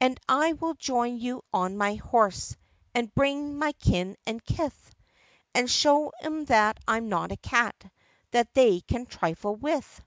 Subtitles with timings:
[0.00, 2.56] "And I will join you on my horse
[2.94, 4.94] And bring my kin and kith
[5.54, 7.76] And show 'em that I 'm not a cat
[8.30, 10.02] That they can trifle with.